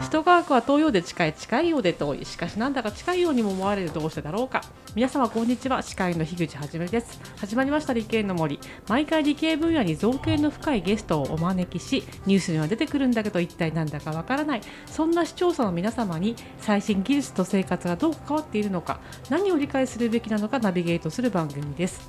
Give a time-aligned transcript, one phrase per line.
[0.00, 4.62] 首都科学は東洋で近い近いようで遠いしかしなんだか近いようにも思われるどうしてだろうか
[4.94, 5.82] 皆様こんにちは。
[5.82, 7.20] 司会の樋口はじめです。
[7.36, 8.58] 始まりました理系の森。
[8.88, 14.62] 毎回理系分野に造形の深いゲストをお招きしニュースには出てくるんだけど一体なんだかわからない。
[14.86, 22.08] そんな視聴者の皆様に最新技術と生活がどう関わっているのか何を理解するべきなのかナビゲートする番組です。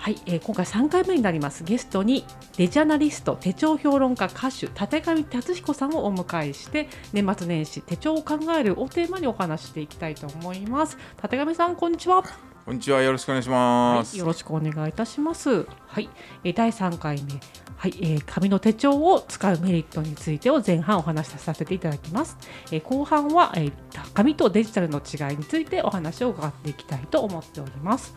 [0.00, 1.62] はい、えー、今回3回目になります。
[1.62, 2.24] ゲストに
[2.56, 10.96] デジャナリスト手帳評論家歌手立上達彦さんをお迎えして年末年始手帳を考えるをテーマにお話していきたいと思います。
[11.22, 12.22] 立上さんこんにちは。
[12.64, 13.02] こんにちは。
[13.02, 15.66] よろしくお願いします、はい、よろしくお願いいたします。
[15.86, 16.08] はい、
[16.44, 17.38] えー、第3回目
[17.80, 22.36] はい、えー、紙の手帳を使うメリットについてを前半お話しさせていただきます、
[22.70, 23.72] えー、後半は、えー、
[24.12, 28.12] 紙とデジタルの違いについてお話を伺っていきたいと思っております。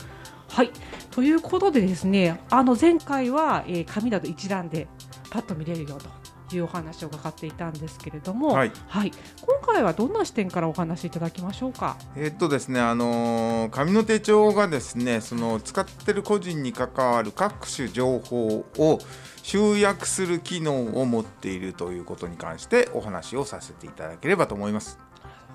[0.50, 0.72] はい
[1.12, 4.90] ということでですねあの前回は、えー、紙だと一覧で
[5.30, 6.23] パッと見れるよと。
[6.58, 11.98] いうお話を伺っていたんですけれども、はい、はい、今回はどんな視点からお話しいただきましょうか？
[12.16, 19.00] えっとですね、あのー、紙の手帳がですね、その使ってる個人に関わる各種情報を
[19.42, 24.98] 集約する機能を持っているということに関してお話をさせていただければと思います。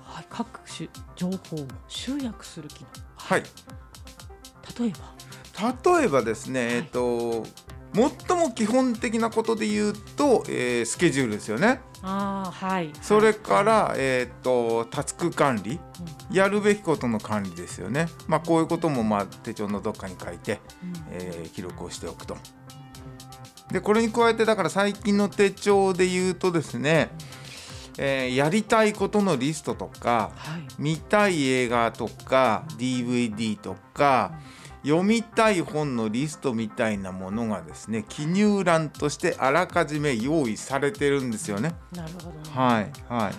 [0.03, 2.87] はい、各種情報を集約する機能。
[3.15, 3.43] はい。
[4.79, 5.99] 例えば？
[5.99, 7.45] 例えばですね、はい、えっと
[7.93, 11.81] 最も基本的なことで言うと、えー、スケジュールですよね。
[12.01, 15.79] あはい、それから、はい、えーと、タスク管理、
[16.29, 18.07] うん、やるべきことの管理ですよね。
[18.27, 22.37] まあ、こういうことも、まあ、手帳のどっかに書いて、うん、えー、記録をしておくと。
[23.71, 27.11] でこれに加えてだから最近の手帳で言うとですね、
[27.99, 34.31] えー、やりたいことのリストとか、はい、見たい映画とか DVD とか、
[34.83, 41.73] 読みたい本のリストみたいなものがですね記入欄としてあらかじめ用意されてるんですよね。
[41.93, 43.33] なるほど、ね、はいはい。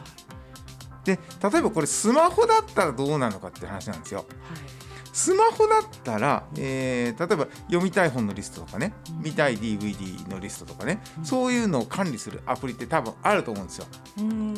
[1.05, 4.21] で例えばこれスマホだったらどうなのかって話なんですよ。
[4.21, 4.25] は
[4.57, 4.81] い
[5.13, 13.87] スマホだったら、えー、例えば読みたい本のリストとかね、うん、見たい DVD のリストとかね、うん、そういうのを管理するアプリって多分あると思うんですよ。
[14.19, 14.55] うん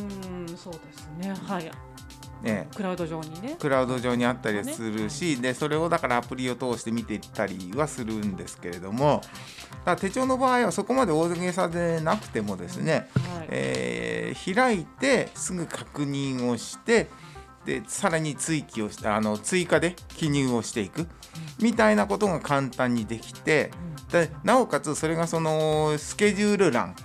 [0.56, 1.71] そうですねはい
[2.42, 3.56] ね、クラウド上にね。
[3.58, 9.22] クラウド上にあったりするし、ね、でそれをだからアプリを通して見ていったりはするんですけれども
[9.84, 13.08] だ手帳の場合はそこまで大げさでなくてもですね、
[13.38, 17.08] はい、えー、開いてすぐ確認をして
[17.64, 21.06] でさらに追記をしてあの追加で記入をしていく
[21.60, 23.70] みたいなことが簡単にできて
[24.10, 26.97] でなおかつそれがそのスケジュール欄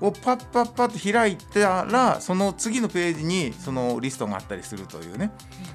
[0.00, 5.30] をパッパッパッと開いたらその次のページにそのリストがあったりするというね。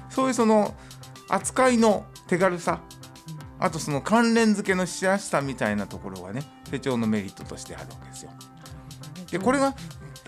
[0.08, 0.74] そういうその
[1.28, 2.80] 扱いの手軽さ。
[3.62, 8.30] あとその関連付けのしやすさみたいなところがね手帳のメリットとしてあるわけですよ。
[9.30, 9.74] でこれが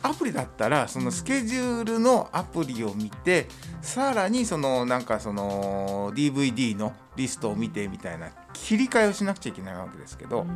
[0.02, 3.48] アプリだったらそのスケジュールのアプリを見て
[3.80, 10.46] さらにそのなんかその DVD のリストを見てみたいな切り替えをしなくちゃいけないわけですけど。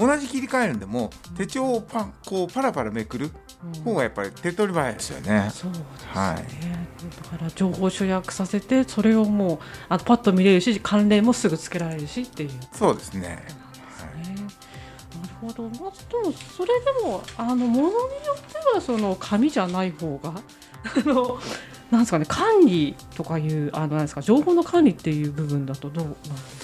[0.00, 3.30] 同じ切り替えるんでも手帳をパこうパラパラめくる
[3.84, 5.50] 方がやっぱり手っ取り早いですよね。
[5.52, 12.50] そうですね、はい、だから情報集約させてそれをもうあパッと見れるし関連もすぐつけられるしっていう。
[12.72, 13.44] そうですね。
[15.40, 15.78] ほど、まあ、で
[16.28, 17.98] もそれでもあのものによ
[18.38, 21.38] ってはその紙じゃない方が あの
[21.90, 26.34] なんですかね管理とかいうあのなんですか情報の管理っていう部分だとどうなんですか？
[26.34, 26.59] ね。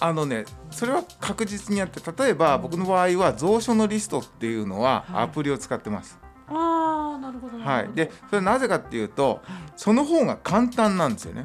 [0.00, 6.18] あのねそれは確実にあって例えば僕の場合は蔵書のリストっていうのはアプリを使ってます。
[6.46, 7.58] はい、ああなるほど。
[7.58, 11.44] はい、でそれはなぜかっていうと、はい、その方が簡単なんですよね。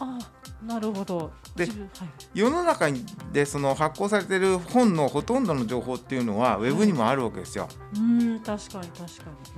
[0.00, 0.18] あ
[0.66, 1.30] なるほど。
[1.54, 1.74] で、はい、
[2.34, 2.88] 世の中
[3.32, 7.68] でその発行されてる本のほとんどの情報っていうのはウェブにもあるわけですよ。
[7.94, 9.04] うん確かに確か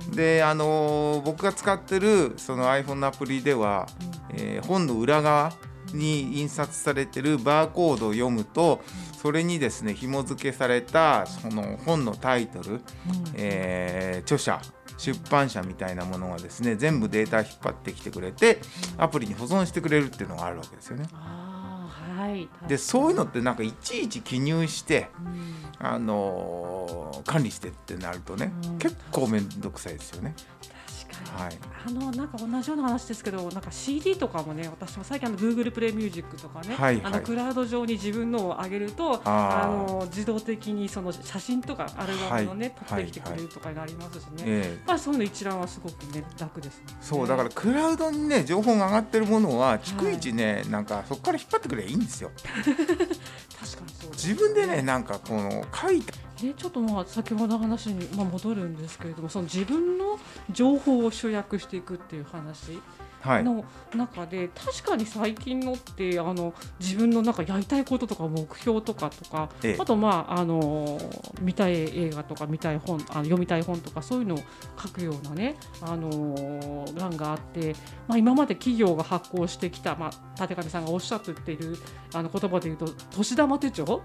[0.07, 0.15] に。
[0.15, 3.87] であの僕が使ってるその iPhone のアプリでは、
[4.31, 5.51] うん、えー、本の裏側
[5.93, 8.81] に印刷されてるバーコードを読むと
[9.21, 12.81] それにですね紐付けされたその本のタイトル、うん、
[13.35, 14.61] えー、著者
[14.97, 18.59] 出版社みたいなものがですね全部データ引っ張ってきてくれて
[18.97, 21.05] アプリに保存してくれるっていうのがあるわけですよね。
[22.19, 25.07] はい、でそういうのってなんかいちいち記入して、
[25.79, 30.35] うん、あのー、管理してってなるとね、うん、結構面倒くさいですよね。
[31.25, 31.57] はい、
[31.87, 46.83] あのなんか同じような話ですけどなんか CD とかもね私も最近あの Google プレイミュージックとかね、はいはい、あのクラウド上に自分のを上げるとあの自動的にその写真とかアルバムのね、はい、撮ってきてくれるとかになりますしね、はいはい、まあ、そういうの一覧はすごくね楽ですね。
[47.01, 52.31] そうだからクラウドにね情報が上がってるものは逐一ね、なんかそこから引っ張ってくればいいんですよ
[54.11, 60.17] 自分でねなんかこの書いてね、ちょっとまあ先ほどの話にまあ戻るんですけれどもその自分の
[60.51, 62.79] 情報を集約していくっていう話
[63.25, 70.99] の中で、はい、確かに最近のってあの自分のなんかやりたいこととか目標とかとか、ええ、あとまああの
[71.41, 74.37] 見たい映画とか見たい本あの読みたい本とかそういうのを
[74.81, 77.75] 書くようなねあの欄があって、
[78.07, 81.77] まあ、今まで企業が発行してきた、まあ、立上さんがおっしゃっている
[82.13, 84.01] あの言葉で言うと年玉手帳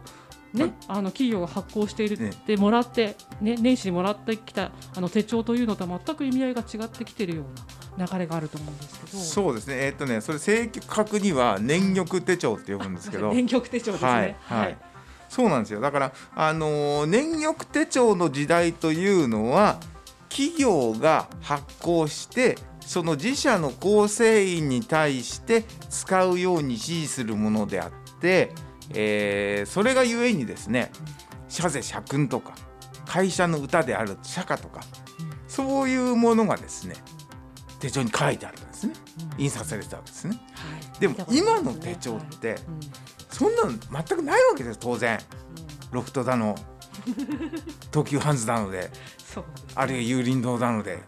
[0.55, 7.43] ね、あの企業が発行しているってもらって、ね、年始にもらってきたあの手帳というのとは全く意味合いが違ってきているよ
[7.97, 9.19] うな流れがあると思うんですけど。
[9.19, 9.75] そうですね。
[9.87, 13.33] えー、っとねそれ正確には年玉手帳って呼ぶんですけど。
[13.33, 14.79] 年玉手帳ですね、はい、はい、
[15.29, 15.81] そうなんですよ。
[15.81, 19.81] だから、あのー、年玉手帳の時代というのは
[20.29, 28.53] 企業が発行してその自社の構成員に対して使うように指示するものであって
[28.91, 30.91] えー、それがゆえにですね
[31.49, 32.55] 社税社訓とか
[33.07, 34.81] 会社の歌である社歌とか、
[35.47, 36.97] そういうものがですね
[37.79, 38.95] 手帳に書いてあるんですね、
[39.39, 42.57] 印刷されてたわけですね、はい、でも今の手帳って、
[43.31, 45.19] そんなの全くないわけです当然、
[45.93, 46.57] ロフトだの
[47.93, 48.91] 東急ハンズなので、ね、
[49.75, 51.03] あるいは有林堂なので、はい、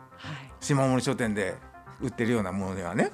[0.60, 1.54] 島森書店で
[2.00, 3.10] 売ってるようなものではね、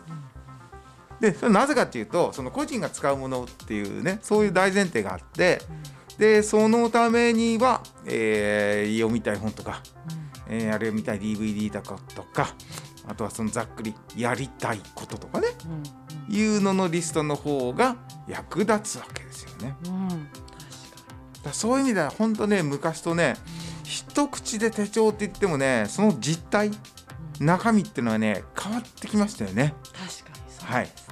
[1.23, 5.61] でそれなぜかっていうとその個人が使うものっていうねそういう大前提があって、
[6.19, 9.83] でそのためには、えー、読みたい本とか、
[10.49, 12.49] うん、えー、あるいは見たい DVD とかとか
[13.07, 15.47] あとはそのざっくりやりたいこととかね、
[16.29, 17.97] うん、いうののリストの方が
[18.27, 19.77] 役立つわけですよね。
[19.87, 20.09] うん、
[21.45, 23.37] だそういう意味では本当ね昔とね、
[23.85, 26.73] うん、一口で手帳って言ってもねその実態
[27.39, 29.75] 中身っていうのはね変わってきましたよね。
[29.93, 31.12] 確かにはい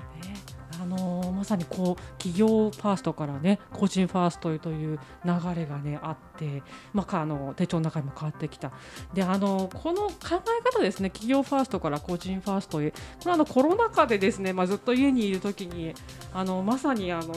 [0.91, 8.73] あのまさにこう企業ファーストからね個人ファーストという流れがねあって、まあ、あの手帳の中にも変わってきた。
[9.15, 10.31] であのこの考え
[10.63, 12.91] 方ですね企業ファーストから個人ファーストへ。
[12.91, 12.97] こ
[13.27, 15.95] れあのコロナ禍でですね、まあ、ずっと家にいる時に
[16.35, 17.35] あのまさにあの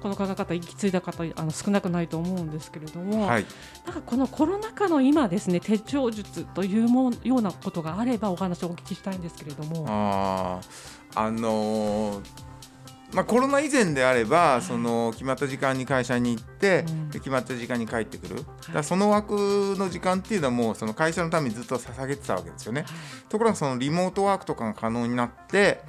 [0.00, 3.46] この考え方行き継いだ方あの少なくないと思うんですけれども、はい、
[3.84, 9.84] なんかこのコロナ禍の今ですね手帳術というもようなことがあればお話をお聞きしたいんですけれども。
[9.88, 10.60] あ
[11.14, 12.45] あのー
[13.12, 22.84] まあ、コロナ以前であれば、その決まった時間に会社に行って、で決まった時間に帰ってくる、だその枠の時間っていうのはもうその会社のためにずっと捧げてたわけですよね。
[23.28, 25.80] ところがそのリモートワークとかが可能になって、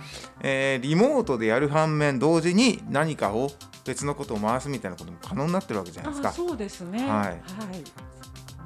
[0.42, 3.52] えー、リモートでやる反面同時に何かを
[3.86, 6.32] 別のことを回すみたいなことも可能になってるわけじゃないですか。
[6.32, 7.40] そうですね、はい、はい、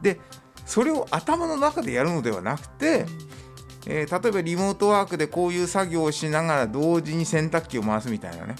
[0.01, 0.19] で
[0.65, 3.40] それを頭の中でやるのではなくて、うん
[3.87, 8.55] えー、例えばリモートワークでこういう作業をしながら同時に洗濯機を回すみたいなね、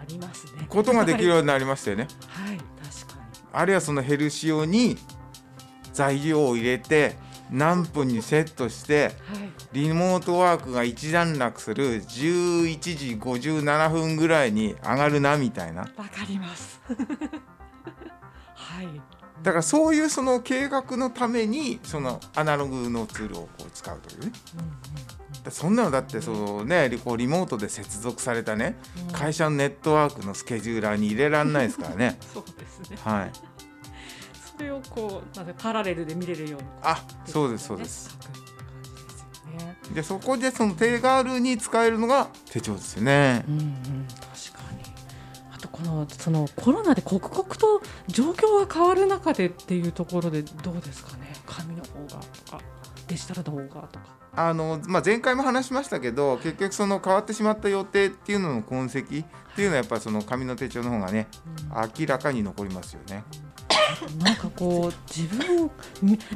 [0.00, 0.66] ありますね。
[0.68, 2.08] ことができるようになりましたよね。
[2.28, 3.30] はい確かに。
[3.52, 4.96] あるいはそのヘルシオに
[5.92, 7.16] 材料を入れて
[7.50, 9.12] 何分にセットして、はい、
[9.72, 15.82] リモートワークが一段落する11時57分ぐらいに上がるなみたいな。
[15.82, 16.80] わかります。
[18.54, 24.32] はいだからそういうその計画のためにそのアナログのツールをこう使うというね。
[25.50, 28.76] そんなのだってそのねこうリモートで接続されたね、
[29.12, 32.18] 会社のネットワークのスケジューラーに入れられないですからね。
[32.34, 32.98] そうですね。
[33.02, 33.32] はい。
[34.56, 38.18] それをこうなんかパラレルで見れるように、あ、そうですそうです。
[39.94, 43.44] でそこでその手軽に使えるのが手帳ですよね。
[43.48, 44.08] うんうん、
[45.78, 52.60] このそのコロナで刻々と状況が変わる中でっていうところでどうですかね紙の方がとか
[53.06, 54.18] デジタルの方がとか。
[54.34, 61.26] あのまあ、前回も話しましたけど結局その変わってしまった予定っていうのの痕跡っていうのはやっぱその紙の手帳の方がね、
[61.98, 63.24] 明らかに残りますよね。
[64.22, 65.70] なんかこう自分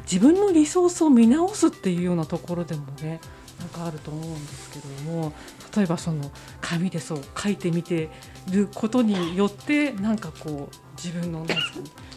[0.01, 3.21] 自分のリソースを見直すっていうようなところでもね
[3.59, 5.31] なんかあると思うんですけども
[5.75, 8.09] 例えばその紙でそう書いてみて
[8.51, 11.61] ることによってなんかこう自分のなんか、ね、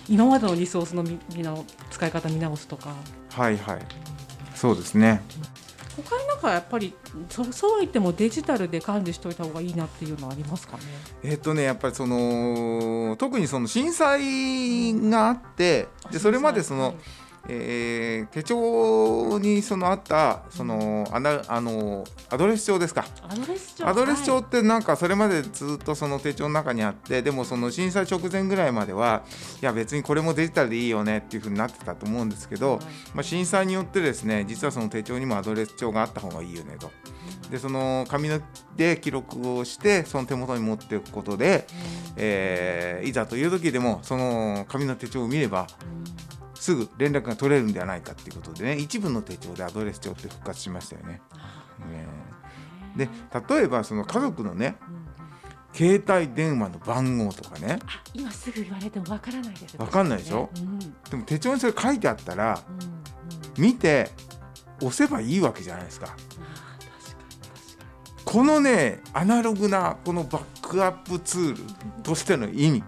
[0.08, 1.54] 今までのリソースのみみな
[1.90, 2.94] 使い方見直すとか。
[3.30, 3.78] はいはい、
[4.54, 5.22] そうですね。
[5.96, 6.92] 他になんかやっぱり
[7.30, 10.82] そそうは言ってもデジタルで管理しておいた方がいいなっていうのはありますかね？
[11.22, 16.94] えっとねやっぱりその特にその震災があってでそれまでその、はい
[17.48, 23.04] えー、手帳にそのあったそのあなあのアドレス帳ですか。
[23.28, 23.86] アドレス帳。
[23.86, 29.22] アドレス帳ってなんかそれまでずっとその手帳の中にあってでもその震災直前ぐらいまでは
[29.62, 32.80] いや別にこれもデジタルでいいよねっていう風になってたと思うんですけど、
[33.14, 36.90] まあ、震災によってですね実はその手帳にもアドレス帳があった方がいいよねと。
[37.50, 38.40] でその紙の
[38.76, 41.66] で記録をしてその手元に持っていくことで、
[42.16, 45.66] えー、いざという時でもその紙の手帳を見れば
[46.56, 51.20] すぐ連絡が取れるんではないかっていうことでね一部の手帳でアドレス帳って復活しましたよね。
[51.90, 52.06] ね
[52.96, 53.08] で
[53.48, 54.76] 例えばその家族のね、
[55.74, 57.78] 携帯電話の番号とかね。
[58.14, 63.02] 今すぐ言われてもわからないですわかんないでしょ、うん、でも手帳にそれ書いてあったら、うんうん、
[63.58, 64.10] 見て
[64.78, 66.16] 押せばいいわけじゃないですか。
[68.24, 72.84] このねアナログなこのバックアップツールとしての意味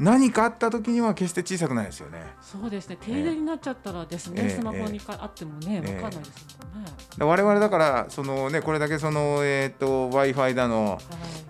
[0.00, 2.34] 何かあった時には決して小さくないですよね。
[2.40, 2.96] そうですね。
[2.98, 5.90] 停電になっちゃったらですね、えー、スマホにかあってもね、わ、え。
[5.90, 6.90] ー、かんないですもんね。
[7.18, 10.98] 我々だからそのねこれだけそのえっ、ー、と Wi-Fi だの、はい、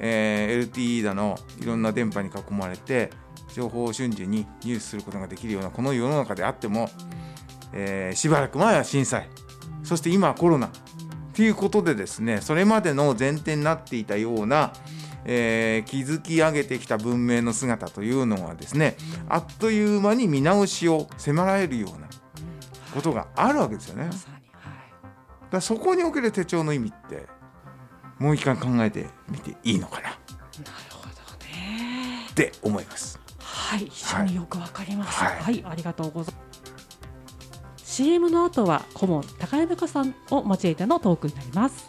[0.01, 3.11] えー、LTE だのいろんな電波に囲まれて
[3.55, 6.89] 情報を瞬時に入手することができるようなこの世の中であっても、うん、
[7.75, 9.29] えー、しばらく前は震災、
[9.79, 10.77] うん、そして今はコロナ、うん、っ
[11.35, 18.97] ていうことでですねそれまでの前提になっていたような、うんえー、築き上げてきた文明の姿というのはですね
[19.29, 22.09] あっという間に見直しを迫られるような
[22.95, 24.11] ことがあるわけですよね。
[25.51, 27.27] だそこにおける手帳の意味って
[28.19, 30.03] もう一回考えてみていいのかな。
[30.03, 30.19] なる
[30.91, 32.27] ほどね。
[32.31, 33.19] って思います。
[33.39, 35.19] はい、非常によくわかります。
[35.19, 36.51] はい、はい、ありがとうございます。
[37.85, 41.89] CM の後は顧問高山香さんを交えてのトークになります。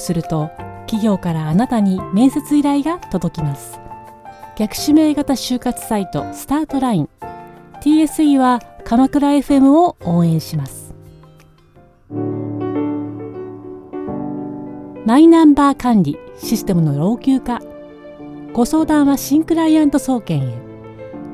[0.00, 0.50] すると
[0.86, 3.78] 企業からあなたに面接依頼が届きます。
[4.56, 7.08] 逆指名型就活サイトスタートライン。
[7.80, 10.92] TSE は鎌倉 FM を応援します。
[15.06, 17.60] マイナンバー管理システムの老朽化。
[18.52, 20.58] ご相談は新クライアント総研へ。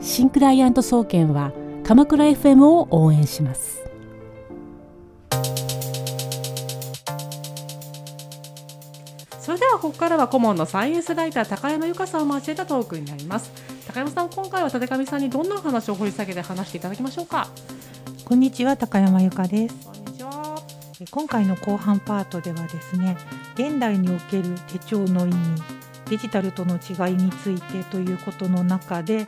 [0.00, 3.85] 新クライアント総研は鎌倉 FM を応援します。
[9.76, 13.52] それではここからは顧問のサイエンスライター高山由香さんを交えたトークになります
[13.87, 17.49] 高山さん今回は立上さんにどんな話を掘り下げて話していただきましょうか？
[18.25, 20.62] こんにちは高山由香ですこんにちは
[21.11, 23.18] 今回の後半パートではですね
[23.54, 25.62] 現代における手帳の意味
[26.09, 29.26] デジタルとの違いについてということの中で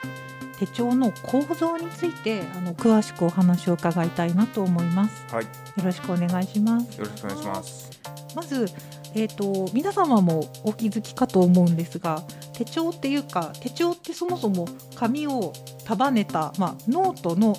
[0.59, 5.25] 手帳の構造についてあの詳しくお話を伺いたいなと思います。
[5.33, 5.45] はい。
[5.45, 5.51] よ
[5.85, 6.99] ろしくお願いします。
[6.99, 7.91] よろしくお願いします。
[8.35, 8.69] まず
[9.19, 12.23] えーと、皆様もお気づきかと思うんですが
[12.53, 15.53] 手帳っていうか手帳ってそもそも紙を
[15.85, 17.57] 束ねた、まあ、ノートの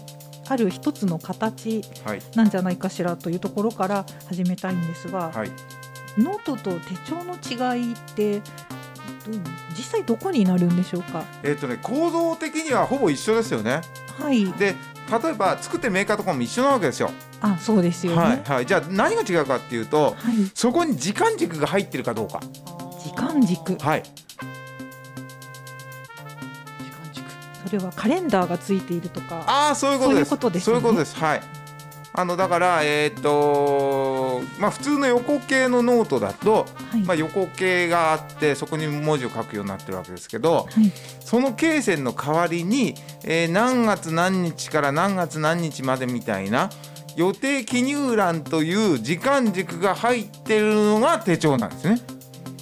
[0.48, 1.84] ある一つの形
[2.34, 5.52] なんじゃないかしらというところから始めたいんですが、はい、
[6.18, 8.42] ノートと手帳の違いって
[9.76, 11.26] 実際どこになるんでしょうか？
[11.44, 13.82] えっ、ー、とね構造的にはほぼ一緒ですよね。
[14.18, 14.50] はい。
[14.54, 14.76] で
[15.12, 17.12] 例えば作ってるメーカーとかも一緒なわけですよ。
[17.42, 22.42] あそうですよね、はいはい、じゃあ何が違うかっていうと、はい、そこに時間軸が入ってるかどうか。
[23.04, 23.76] 時間軸。
[23.78, 24.04] はい。
[24.04, 24.10] 時
[26.92, 27.26] 間軸。
[27.66, 29.44] それはカレンダーがついているとか。
[29.48, 30.30] ああそういうことです。
[30.30, 31.16] そういうことです、ね、そういうことです。
[31.16, 31.59] はい
[32.20, 46.70] あのだからえっ、ー、とまあ普通の横罫のノートだと、はい、まあ横罫があってそこに文字を書くようになってるわけですけど、はい、その経線の代わりに、えー、何月何日から何月何日までみたいな
[47.16, 52.02] 予定記入欄という時間軸が入ってるのが手帳なんですね。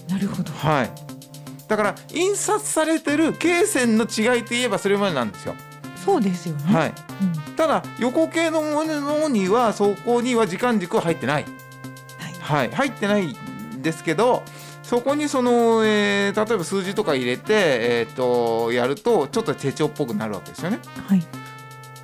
[0.08, 0.52] なるほど。
[0.52, 0.92] はい。
[1.68, 5.56] だから印刷されてる経線の違いといえばそれまでなんですよ。
[6.06, 6.74] そうですよね。
[6.74, 6.90] はい。
[6.90, 11.46] うん、ただ横系のものにはそこには時間軸は入ってない。
[12.18, 12.34] はい。
[12.40, 14.44] はい、入ってないんですけど。
[14.84, 20.80] そこにその、えー、例えば数字とか入れて、えーと、とやるとちょっと手帳っぽくなるわけですよね。
[21.06, 21.22] はい、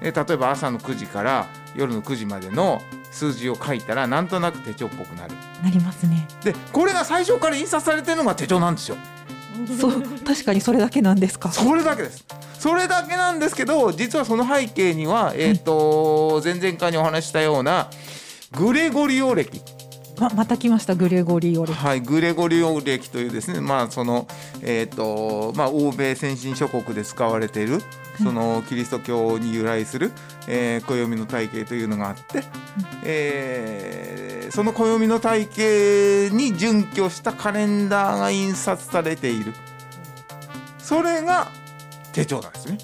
[0.01, 8.97] えー、例えば朝の9時から夜の9時までの数字を書いたらなんとなく手帳っぽくなるなりますねでこれが最初から印刷されてるのが手帳なんですよ
[9.79, 11.51] そう確かにそれだけなんですか。
[11.51, 12.25] それだけです。
[12.59, 17.89] それだけなんですけど実はその背景には、えーと前々回にお話ししたような
[18.51, 19.61] グレゴリオ歴
[20.19, 24.27] ままた来ましたグレゴリオ歴はい、グレゴリオ歴というですね、まあその
[24.61, 27.81] えっ、とまあ欧米先進諸国で使われている
[28.21, 30.11] そのキリスト教に由来する、
[30.47, 32.43] えー、暦の体系というのがあって、
[33.03, 39.51] えーその暦の体系に準拠したカレンダーが印刷されている。
[40.77, 41.47] それが
[42.11, 42.77] 手帳なんですね。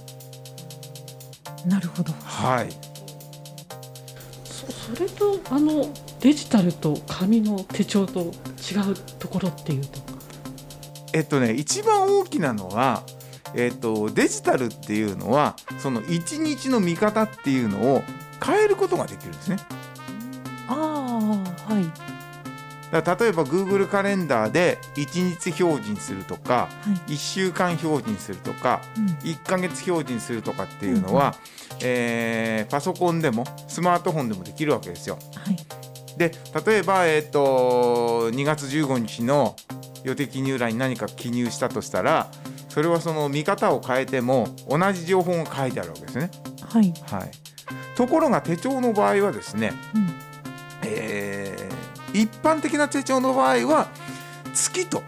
[1.67, 2.71] なるほどはい。
[4.45, 5.85] そそれとあの
[6.21, 8.31] デジタルと紙の手帳と違う
[9.19, 9.99] ところっていうと
[11.13, 13.03] えっとね一番大きなのは、
[13.55, 18.03] えっと、デジタルっていうのはその一日の見方っていうのを
[18.43, 19.57] 変えることができるんですね。
[20.67, 21.85] ああはい。
[22.91, 27.13] だ例えば Google カレンダーで1日表示にするとかはい。
[27.13, 29.05] 1週間表示にするとかうん。
[29.27, 31.35] 1ヶ月表示にするとかっていうのは、
[31.81, 35.17] えーパソコンでもスマートフォンでもできるわけですよ。
[35.35, 35.88] はい
[36.19, 36.33] で
[36.65, 39.55] 例えば、えっと2月15日の
[40.03, 42.29] 予定記入欄に何か記入したとしたら
[42.67, 46.29] それはその見方を変えても同じ情報が書いてあるわけですね。
[46.69, 46.93] はい。
[47.09, 47.31] はい、
[47.95, 50.09] ところが手帳の場合はですね、うん。
[50.83, 51.69] えー
[52.11, 53.91] 一般的な手帳の場合は
[54.51, 55.03] 月と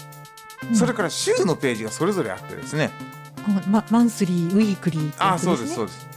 [0.70, 0.76] うん。
[0.76, 2.92] それから週のページがそれぞれあってですね、
[3.38, 6.11] あまマンスリーウィークリーってやつあそうですねそうです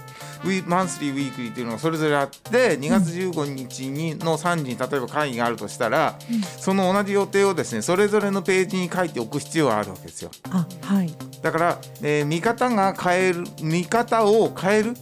[0.45, 6.41] ウィマンスリーウィークリーっていうのがそれぞれあって2月15日にの3時に例えば会議があるとしたら、うん。
[6.43, 10.31] その同じ予定をですねそれぞれのページに書いておく必要があるわけですよ。
[10.51, 11.11] あはい。
[11.43, 14.95] だから、えー見方が変える見方を変える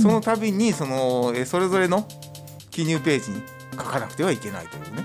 [0.00, 2.06] その度にその、えーそれぞれの
[2.70, 5.04] 記入ページに書かなくてはいけないというね。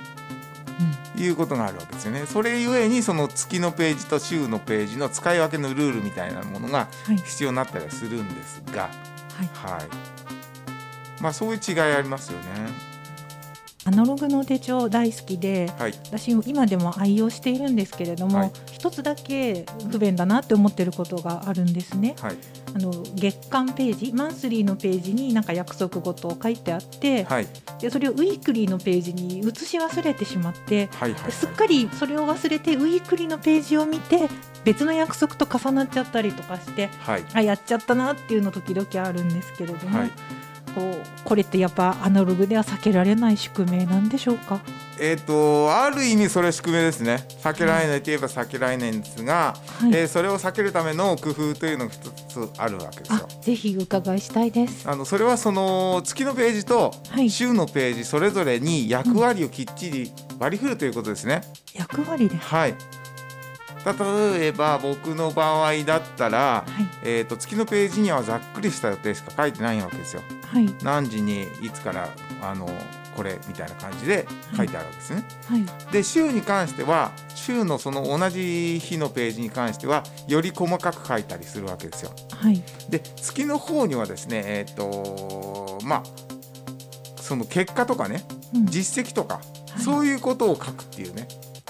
[1.17, 2.23] いうことがあるわけですよね。
[2.25, 7.17] それゆえにその月のページと週のページの使い分けのルールみたいなものがはい。
[7.17, 8.89] 必要になったりはするんですが、
[9.35, 11.21] はいはい。
[11.21, 12.91] まあそういう違いありますよね。
[13.83, 15.93] アナログの手帳大好きではい。
[16.05, 22.15] 私今でも愛用しているんですけれども、はい一つだけ不便だなって思ってることがあるんですね。
[22.19, 22.35] はい。
[22.73, 27.47] あの月間ページマンスリーのページになんか約束事を書いてあって、はい。
[27.79, 31.13] でそれをウィークリーのページに移し忘れてしまってはい。
[31.13, 31.31] はい。
[31.31, 34.29] すっかりそれを忘れてウィークリーのページを見て
[34.63, 37.23] 別の約束と重なっちゃったりとかしてはい。
[37.33, 40.11] あやっちゃったなっていうの時々あるんですけれども、はい。
[40.73, 44.61] こうこれってやっぱアナログでは避けられない宿命なんでしょうか？
[45.01, 47.25] えっ、とある意味それ宿命ですね。
[47.43, 53.27] 避けられないといえば避けられないんですが、はいえーそれを避けるための工夫というのが一つあるわけですあよ。
[53.41, 54.87] ぜひお伺いしたいです。
[54.87, 61.41] あのそれはその月のページとはい週のページそれぞれに役割をきっちり割り振るということですね。
[61.73, 62.75] 役割で、はい。
[63.85, 66.87] 例えば僕の場合だったら、はい。
[67.03, 70.21] えー、と月のページにはざっくりした予定しか書いてないわけですよ。
[70.45, 70.73] はい。
[70.83, 72.09] 何時にいつから
[72.41, 72.69] あの
[73.15, 75.23] これみたいな感じで書いてあるわけですね。
[75.47, 75.91] はい。
[75.91, 82.11] で週に関しては週のその同じ日のページに関してはより細かく書いたりするわけですよ。
[82.31, 82.63] はい。
[82.89, 86.03] で月の方にはですねえっ、とまあ
[87.15, 88.65] その結果とかねうん。
[88.67, 89.41] 実績とか、は
[89.79, 89.81] い。
[89.81, 91.27] そういうことを書くっていうね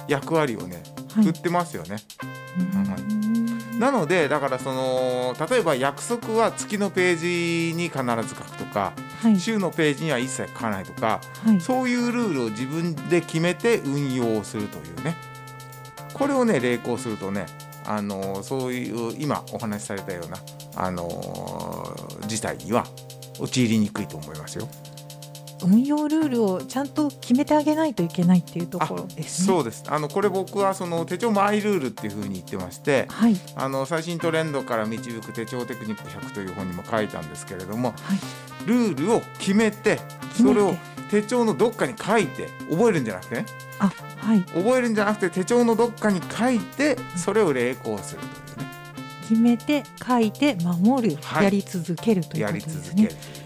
[0.07, 0.83] 役割をね
[1.15, 1.23] はい。
[1.25, 1.97] 振ってますよね。
[3.73, 3.79] うん。
[3.79, 9.39] なのでだからその例えば約束は月のページに必ず書くとかはい。
[9.39, 11.59] 週のページには一切書かないとかはい。
[11.61, 15.15] そういうルールを自分で決めて運用するというね。
[16.13, 17.45] これをね励行するとね
[17.85, 20.37] あのそういう今お話しされたような
[20.75, 21.97] あの
[22.27, 22.85] 事態には
[23.39, 24.67] 陥りにくいと思いますよ。
[25.63, 29.47] 運用ルールをちゃんと決めてあげないといけないっていうところですね。
[29.47, 29.83] そうです。
[29.87, 33.35] あのこれ僕はその手帳マイルールっていうふうに言ってましてはい。
[33.55, 38.67] あの最新トレンドから導く手帳テクニック100という本にも書いたんですけれどもはい。
[38.67, 39.99] ルールを決めて
[40.35, 40.75] それを
[41.09, 43.45] 手帳のどっかに書いて覚えるんじゃなくてね。
[43.79, 44.41] あはい。
[44.41, 48.71] 覚えるんじゃなくて手帳のどっかに書いてそれを励行するというね。
[49.27, 51.43] 決めて書いて守る、はい。
[51.45, 53.03] やり続けるというやりことですね。
[53.09, 53.40] 続ける。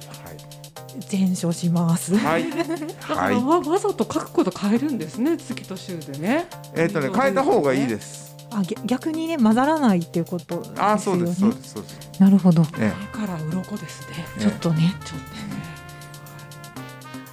[1.00, 2.16] 全書します。
[2.18, 6.48] はい、 はいだからはいわわざと書くこと変えるんですね月と週でね。
[6.76, 10.82] えっ、とね変えた方がいいですあぎ逆にね混ざらないっていうことですよね。
[10.82, 12.66] あそうですそうですそうですなるほど。
[12.78, 14.26] えだから鱗ですね。
[14.38, 15.66] えちょっとね、ちょっとね。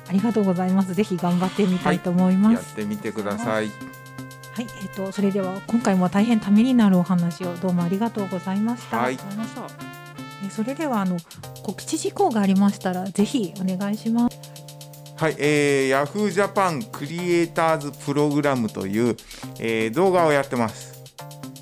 [0.09, 0.95] ありがとうございます。
[0.95, 2.75] ぜひ頑張ってみたいと思いえやっます。
[2.75, 3.71] てみてください
[4.55, 8.99] はい、えっ、とそれでは今回も大変ためになるお話をどうもありがとうございました。
[8.99, 9.82] はいわかりました。
[10.53, 11.17] それではあの
[11.63, 14.39] 告知事項がありましたらぜひお願いします。
[15.17, 19.17] はい、えー、Yahoo Japan クリエイターズプログラムという、
[19.61, 21.05] えー、動画をやってます、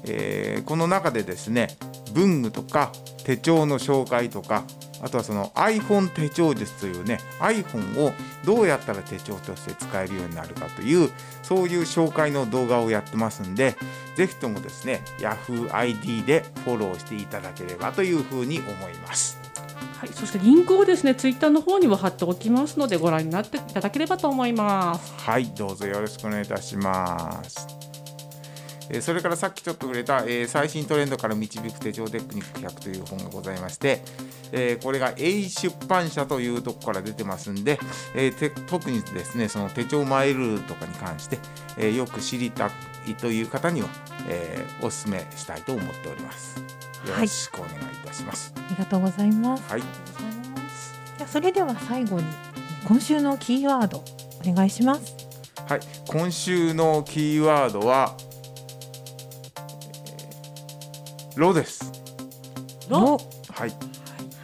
[0.06, 1.76] えー、この中でですね
[2.14, 2.90] 文具とか
[3.30, 4.64] 手帳の紹介とか
[5.00, 8.12] あとはその iPhone 手帳術というね iPhone を
[8.44, 11.10] どうやったら手帳として使えるようになるかという
[11.44, 13.76] そういう紹介の動画をやってますんで
[14.16, 19.38] ぜひともですね YahooID でフォローしていただければというふうに思います。
[19.98, 25.14] はい、そしてリンクをですねツイッターの方にも貼っておきますのでご覧になっていただければと思います。
[25.18, 27.89] はいどうぞよろしくお願いいたします。
[28.92, 34.02] えそれからさっきちょっと触れた、え最新トレンドから導く手帳テクニック100という本がございまして、
[34.52, 37.78] えこれが A 出版社というとこから出てますんで、
[38.14, 41.38] え特にですねその手帳マイルールとかに関して、
[41.78, 42.70] えよく知りた
[43.06, 43.88] いという方には、
[44.28, 46.58] えお勧めしたいと思っております。
[47.06, 48.52] よろしくお願いいたします。
[48.56, 49.72] はい、ありがとうございます。
[49.72, 49.82] はい。
[51.26, 52.24] それでは最後に
[52.86, 55.14] 今週のキーワードお願いします。
[55.68, 58.16] はい、今週のキーワードは
[61.40, 61.90] ロです。
[62.90, 63.18] ロ。
[63.50, 63.72] はい。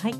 [0.00, 0.14] はい。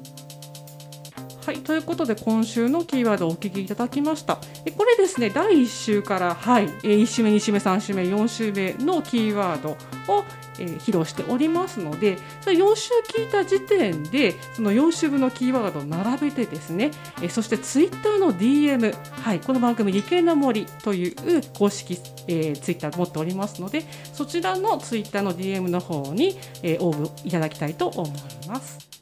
[1.47, 4.41] はい、ということで今週のキーワードをお聞きいただきました。
[4.65, 9.71] えこれですね第1週からはい、1週目2週目3週目4週目のキーワード
[10.13, 10.25] を、
[10.59, 16.91] えー、披露しておりますのでそれ4週聞いた時点でその4週分のキーワードを並べてですね、
[17.23, 21.15] え、そしてツイッターの DM、はい、この番組「理系の森」という
[21.57, 28.96] 公式、えー、ツイッター持っておりますのでそちらのツイッターの DM の方に、えー、応募いただきたいと思います。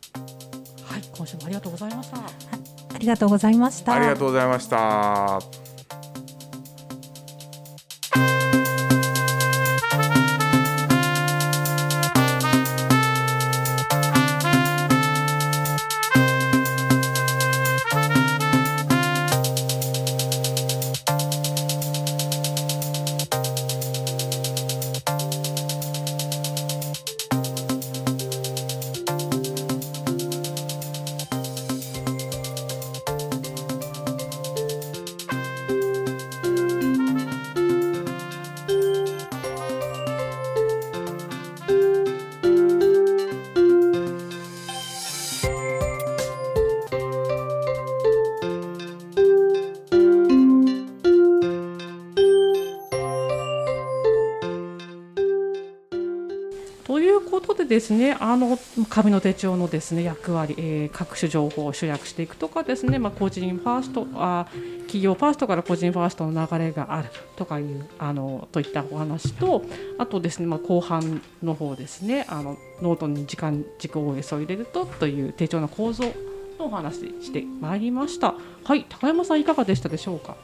[1.15, 2.19] はい、今週もありがとうございました。
[2.19, 3.95] ありがとうございました。
[3.95, 5.64] ありがとうございました。
[57.75, 58.57] ですねあの
[58.89, 64.47] 紙の手帳のですね役割、えー、各種情報を集約していくとかですね、まあ、個人ファーストあ
[64.83, 69.65] 企業ファーストから個人ファーストの流れがあるとかいうあのといったお話と
[69.99, 76.05] あとですね、まあ、後半の方ですねあのノートに時間軸 OS を入れるとという手帳の構造
[76.61, 78.37] のお話してまいりました。
[78.63, 80.37] はい高山さんいかがでしたでしょうか？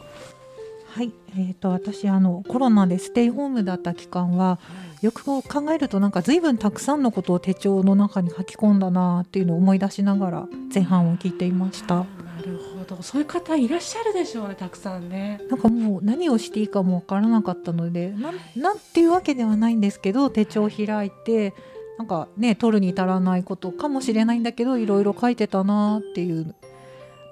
[0.93, 4.59] はい、えーと、私あのコロナでステイホームだった期間は、
[5.03, 11.95] よく考えるとなんか随分たくさんのことを手帳の中に書き込んだなっていうのを思い出しながら前半を聞いていました。
[11.95, 12.05] な
[12.45, 15.41] るほどそういう方いらっしゃるでしょうねたくさんね。
[15.49, 21.55] なんかもう何をしていいかもわからなかったのでなんなんていうわけではないんですけど手帳を開いて
[21.99, 26.55] なんかね取るに足らないことかもしれないんだけどいろいろ書いてたなっていう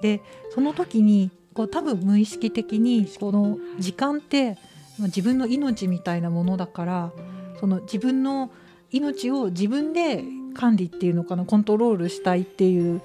[0.01, 0.21] で
[0.53, 4.57] その時にこう多分無意識的にこの時間って
[4.97, 7.11] 自分の命みたいなものだから
[7.59, 8.49] その自分の
[8.91, 13.01] 命を自分で管理っていうのかなコントロールしたいっていう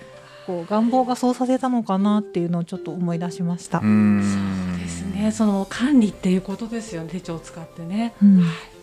[0.47, 3.81] こう願望がそうさせたのかなっていうのをちょっと思い出しました。
[3.81, 5.33] そうですね。
[5.33, 7.09] その管理っていうことですよね。
[7.11, 8.14] 手帳を使ってね。
[8.23, 8.74] うん、はい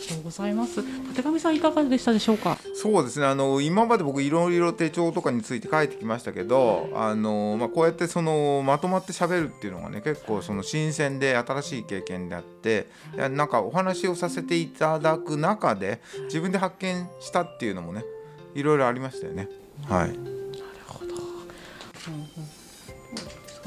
[0.00, 0.82] りがとうございます。
[0.82, 2.58] 立上さんいかがでしたでしょうか？
[2.74, 3.26] そうですね。
[3.26, 18.04] あの今まで僕いろいろ手帳とかについて書いてきましたけど、あのまあこうやってそのまとまって喋るっていうのがね結構その新鮮で新しい経験であって、なんかお話をさせていただく中で自分で発見したっていうのもね
[18.54, 19.48] いろいろありましたよね。
[19.88, 20.08] はい。
[20.08, 20.20] なる
[20.86, 21.14] ほど。
[21.14, 22.69] うん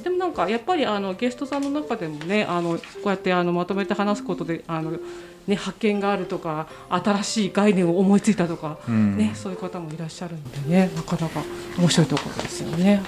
[0.03, 4.99] でもなんかやっぱりあのゲストさんの中でもねあのこうやってあのまとめて話すことであの
[5.47, 11.43] ね、発見があるとか新しい概念を思いついたとか、うん、ね、そういう方もいらっしゃるのでねなかなか
[11.77, 13.03] 面白いところですよね。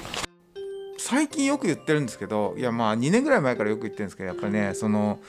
[0.97, 5.19] 最近よく言ってるんですけどいやまあ2年ぐらい前からよく言ってるんですけどやっぱりねその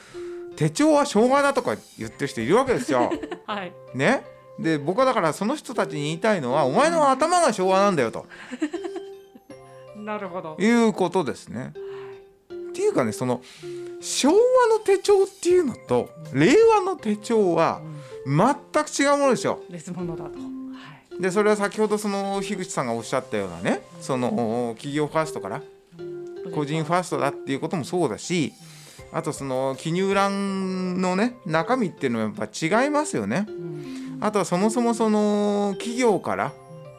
[0.56, 3.12] 手帳は昭和だとか言ってる人いるわけですよ。
[3.46, 4.24] はい、ね？
[4.58, 8.26] で僕はだからその人たちに言いたいのはお前の頭が昭和なんだよと。
[10.06, 10.56] なるほど。
[10.58, 11.74] いうことですね。
[12.50, 13.42] っていうかねその
[14.00, 14.34] 昭和
[14.68, 17.80] の手帳っていうのと令和の手帳は
[18.24, 19.60] 全く違うものですよ。
[19.68, 20.30] 別物だと。
[21.20, 25.62] でそれは先ほどその樋口さんがおっしゃったようなねその企業ファーストから
[26.54, 28.52] 個人ファーストだっていうこともそうだし
[29.12, 33.46] あとその記入欄のね中身っていうのはやっぱ違いますよね。
[34.20, 36.52] あとはそもそもその企業から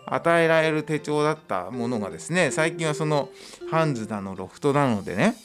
[0.10, 3.30] 与えられる手帳だったものがですね最近はその
[3.70, 5.36] ハンズだのロフトなのでね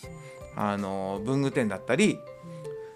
[0.57, 2.19] あの文具店だったり、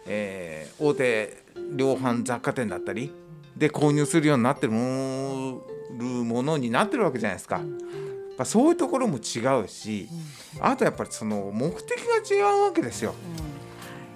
[0.06, 1.36] えー、大手
[1.74, 3.12] 量販雑貨店だったり
[3.56, 5.62] で購入するようになってるも
[6.42, 7.58] のになってるわけじゃないですか。
[8.36, 10.08] まあ、そういうところも違うし、
[10.60, 13.14] あとやっぱりその目的が違うわけですよ。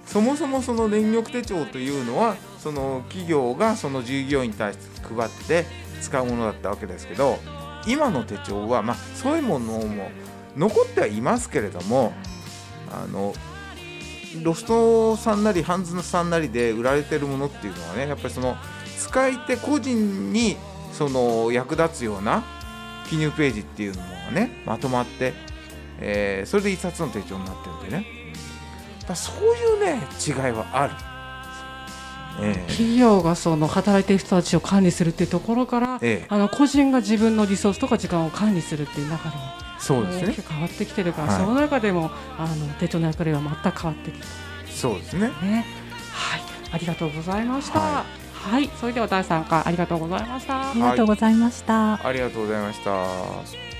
[0.05, 5.65] そもそもその電力手帳というのはその企業がその従業員に対して配って
[6.01, 7.37] 使うものだったわけですけど
[7.87, 10.11] 今の手帳はまあそういうものも
[10.57, 12.13] 残ってはいますけれども
[12.91, 13.33] あの
[14.43, 18.55] ロフトさんなりハンズさんなりで売られてるものっていうのはねやっぱりその
[18.97, 20.57] 使い手個人に
[20.93, 22.43] その役立つような
[23.09, 25.33] 記入ページっていうのがねまとまって、
[25.99, 28.05] えー、それで一冊の手帳になってるんでね
[29.15, 31.10] そういうね違いはある。
[32.39, 39.41] ええ、企業がその働いている人たちを管理するっていうところから、ええ、あの個人が自分のリソースとか時間を管理するっていう中でも
[39.79, 40.45] そうですね。
[40.47, 44.25] 変わってきてるから、はい、その中でもあの手帳の役割は全く変わってきて
[44.71, 45.27] そうですね。
[45.41, 45.65] ね。
[46.13, 46.41] はい。
[46.71, 48.05] ありがとうございました、は
[48.47, 50.71] い、はい、それでは第3回ありがとうございました。
[50.71, 53.70] ありがとうございました、ありがとうございました